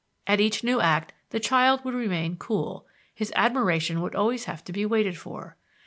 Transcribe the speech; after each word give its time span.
At 0.25 0.39
each 0.39 0.63
new 0.63 0.81
act 0.81 1.13
the 1.29 1.39
child 1.39 1.85
would 1.85 1.93
remain 1.93 2.35
cool, 2.35 2.87
his 3.13 3.31
admiration 3.35 4.01
would 4.01 4.15
always 4.15 4.45
have 4.45 4.63
to 4.63 4.73
be 4.73 4.83
waited 4.83 5.15
for. 5.15 5.57